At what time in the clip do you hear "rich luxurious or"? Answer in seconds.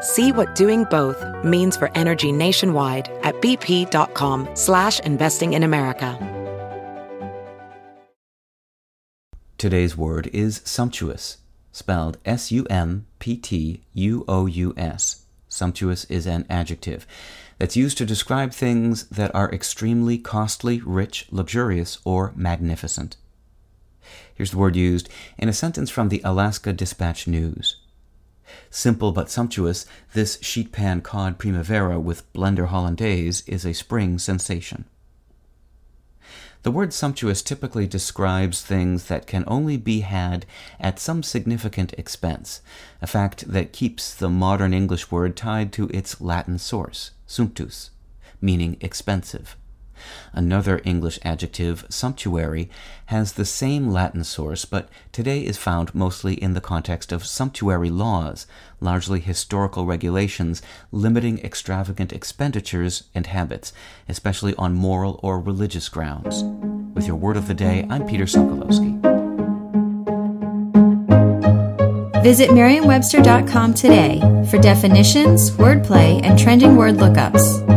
20.80-22.32